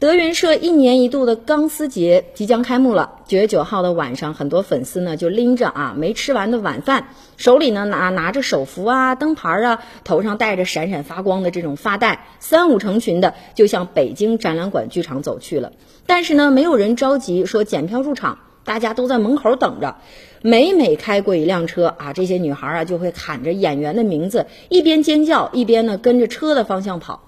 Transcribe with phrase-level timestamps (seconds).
[0.00, 3.16] 德云社一年一度的钢丝节即将开幕了。
[3.26, 15.72] 九月九号的晚上，很多粉丝呢就拎着啊没吃完的晚饭，手里呢拿拿着手幅啊、灯牌啊，头上戴着闪闪发光的这种发带，三五成群的就向北京展览馆剧场走去了。
[16.06, 19.96] 但是呢，没有人着急说检票入场，大家都在门口等着。
[20.42, 27.24] 每每开过一辆车啊，这些女孩啊就会喊着演员的名字，一边尖叫，一边呢跟着车的方向跑。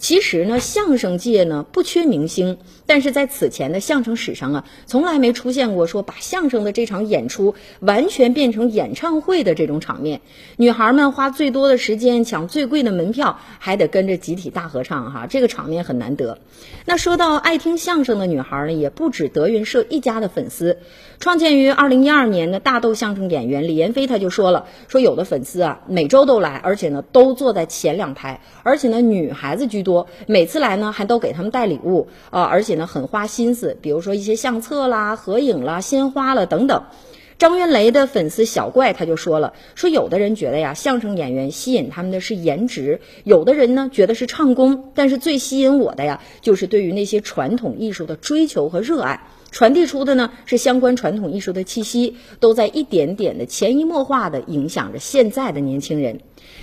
[0.00, 2.56] 其实呢，相声界呢不缺明星，
[2.86, 10.22] 但是在此前的相声史上啊，从来没出现过说把相声的这场演出完全变成演唱会的这种场面。
[10.56, 16.38] 女孩们花最多的时间抢最贵的门票，还得跟着集体大合唱，哈，这个场面很难得。
[16.86, 20.78] 那说到爱听相声的女孩呢，也不止德云社一家的粉丝。
[21.18, 29.89] 创建于二零一二年的大豆相声演员李延飞他就说了，说有的粉丝啊每周都来，而且呢都坐在前两排，而且呢女孩子居多。
[29.90, 36.84] 多每次来呢，还都给他们带礼物啊，而且呢很花心思，比如说一些相册啦、合影啦、鲜花了等等。
[37.38, 56.20] 张云雷的粉丝小怪他就说了，说有的人觉得呀，相声演员吸引他们的是颜值，有的人呢觉得是唱功，但是最吸引我的呀，就是对于那些传统艺术的追求和热爱，传递出的呢是相关传统艺术的气息，都在一点点的潜移默化的影响着现在的年轻人。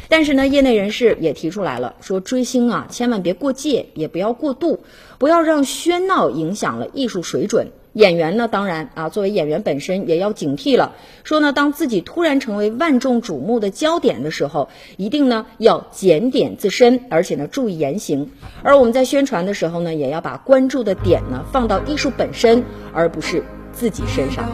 [0.09, 4.79] 但是呢，业内人士也提出来了，说追星啊，千万别过界，也不要过度，
[5.17, 7.67] 不要让喧闹影响了艺术水准。
[7.93, 10.93] 演员呢，当然啊，作为演员本身也要警惕了。
[11.23, 18.29] 说呢，当自己突然成为万众瞩目的焦点的时候，一定呢要检点自身，而且呢注意言行。
[18.61, 24.47] 而我们在宣传的时候呢，也要把关注的点呢放到艺术本身，而不是自己身上。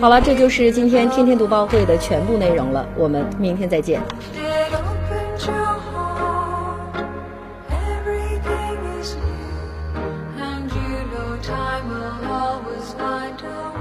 [0.00, 4.00] 好了，这就是今天天天读报会的全部内容了，我们明天再见。
[11.42, 13.75] Time will always find.